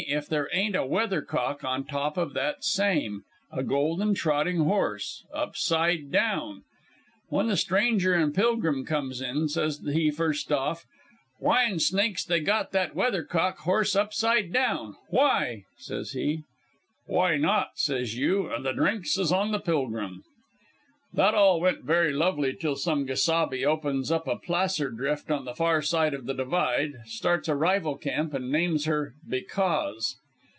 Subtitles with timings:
[0.07, 6.11] if there ain't a weathercock on top of that same a golden trotting horse upside
[6.11, 6.63] down.
[7.29, 10.87] When the stranger an' pilgrim comes in, says he first off:
[11.37, 16.45] 'Why'n snakes they got that weathercock horse upside down why?' says he.
[17.05, 20.23] 'Why not,' says you, and the drinks is on the pilgrim.
[21.13, 25.53] "That all went very lovely till some gesabe opens up a placer drift on the
[25.53, 30.15] far side the divide, starts a rival camp, an' names her Because.